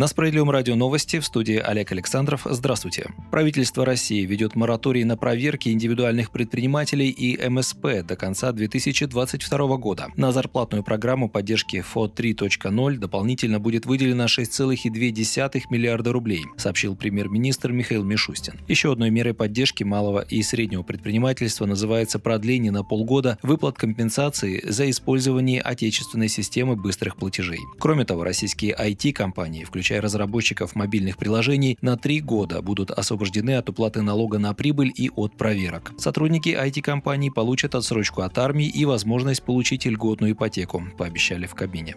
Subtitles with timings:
[0.00, 2.46] На Справедливом радио новости в студии Олег Александров.
[2.48, 3.10] Здравствуйте.
[3.30, 10.06] Правительство России ведет мораторий на проверки индивидуальных предпринимателей и МСП до конца 2022 года.
[10.16, 18.02] На зарплатную программу поддержки ФО 3.0 дополнительно будет выделено 6,2 миллиарда рублей, сообщил премьер-министр Михаил
[18.02, 18.54] Мишустин.
[18.68, 24.88] Еще одной мерой поддержки малого и среднего предпринимательства называется продление на полгода выплат компенсации за
[24.88, 27.60] использование отечественной системы быстрых платежей.
[27.78, 33.68] Кроме того, российские IT-компании, включая включая разработчиков мобильных приложений, на три года будут освобождены от
[33.70, 35.92] уплаты налога на прибыль и от проверок.
[35.98, 41.96] Сотрудники IT-компаний получат отсрочку от армии и возможность получить льготную ипотеку, пообещали в кабине.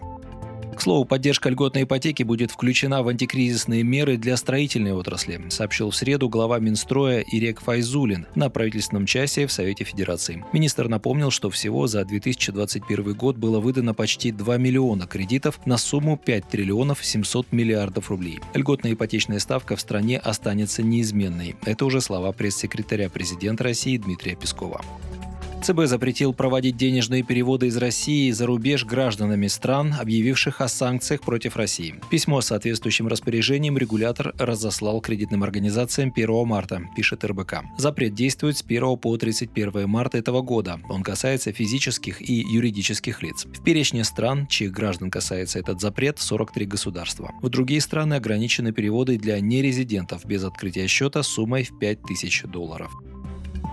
[0.74, 5.96] К слову, поддержка льготной ипотеки будет включена в антикризисные меры для строительной отрасли, сообщил в
[5.96, 10.44] среду глава Минстроя Ирек Файзулин на правительственном часе в Совете Федерации.
[10.52, 16.16] Министр напомнил, что всего за 2021 год было выдано почти 2 миллиона кредитов на сумму
[16.16, 18.40] 5 триллионов 700 миллиардов рублей.
[18.52, 21.54] Льготная ипотечная ставка в стране останется неизменной.
[21.64, 24.84] Это уже слова пресс-секретаря президента России Дмитрия Пескова.
[25.64, 31.56] ЦБ запретил проводить денежные переводы из России за рубеж гражданами стран, объявивших о санкциях против
[31.56, 31.94] России.
[32.10, 37.62] Письмо с соответствующим распоряжением регулятор разослал кредитным организациям 1 марта, пишет РБК.
[37.78, 40.80] Запрет действует с 1 по 31 марта этого года.
[40.90, 43.46] Он касается физических и юридических лиц.
[43.46, 47.32] В перечне стран, чьих граждан касается этот запрет, 43 государства.
[47.40, 52.92] В другие страны ограничены переводы для нерезидентов без открытия счета суммой в 5000 долларов.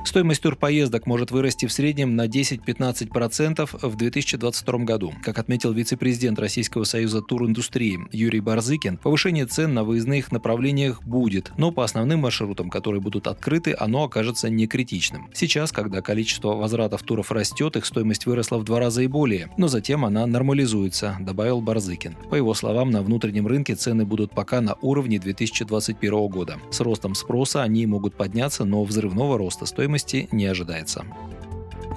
[0.04, 5.14] Стоимость турпоездок может вырасти в среднем на 10-15% в 2022 году.
[5.24, 11.72] Как отметил вице-президент Российского союза туриндустрии Юрий Барзыкин, повышение цен на выездных направлениях будет, но
[11.72, 15.30] по основным маршрутам, которые будут открыты, оно окажется не критичным.
[15.34, 19.68] Сейчас, когда количество возвратов туров растет, их стоимость выросла в два раза и более, но
[19.68, 22.18] затем она нормализуется, добавил Барзыкин.
[22.30, 26.58] По его словам, на внутреннем рынке цены будут пока на уровне 2021 года.
[26.72, 31.06] С ростом спроса они могут подняться, но взрывного роста стоимости стоимости не ожидается.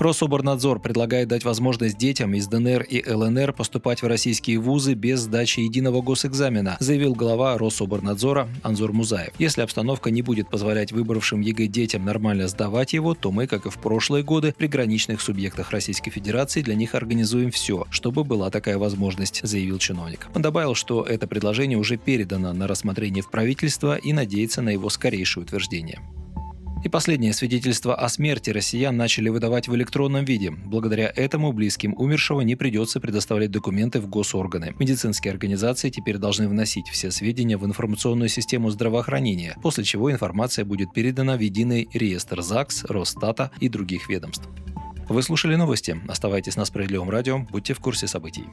[0.01, 5.61] Рособрнадзор предлагает дать возможность детям из ДНР и ЛНР поступать в российские вузы без сдачи
[5.61, 9.33] единого госэкзамена, заявил глава Рособрнадзора Анзор Музаев.
[9.39, 13.71] Если обстановка не будет позволять выбравшим ЕГЭ детям нормально сдавать его, то мы, как и
[13.71, 19.43] в прошлые годы, приграничных субъектах Российской Федерации для них организуем все, чтобы была такая возможность,
[19.45, 20.27] заявил чиновник.
[20.35, 24.91] Он добавил, что это предложение уже передано на рассмотрение в правительство и надеется на его
[24.91, 26.01] скорейшее утверждение.
[26.85, 30.51] И последнее свидетельство о смерти россиян начали выдавать в электронном виде.
[30.51, 34.75] Благодаря этому близким умершего не придется предоставлять документы в госорганы.
[34.79, 40.93] Медицинские организации теперь должны вносить все сведения в информационную систему здравоохранения, после чего информация будет
[40.93, 44.47] передана в единый реестр ЗАГС, Росстата и других ведомств.
[45.09, 45.99] Вы слушали новости.
[46.07, 48.45] Оставайтесь на Справедливом радио, будьте в курсе событий.